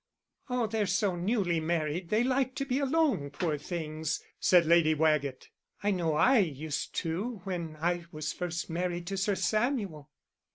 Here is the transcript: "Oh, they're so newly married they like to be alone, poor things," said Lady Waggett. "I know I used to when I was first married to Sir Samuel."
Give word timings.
"Oh, 0.49 0.65
they're 0.65 0.87
so 0.87 1.15
newly 1.15 1.59
married 1.59 2.09
they 2.09 2.23
like 2.23 2.55
to 2.55 2.65
be 2.65 2.79
alone, 2.79 3.29
poor 3.29 3.59
things," 3.59 4.19
said 4.39 4.65
Lady 4.65 4.95
Waggett. 4.95 5.49
"I 5.83 5.91
know 5.91 6.15
I 6.15 6.39
used 6.39 6.95
to 7.05 7.41
when 7.43 7.77
I 7.79 8.05
was 8.11 8.33
first 8.33 8.67
married 8.67 9.05
to 9.05 9.17
Sir 9.17 9.35
Samuel." 9.35 10.09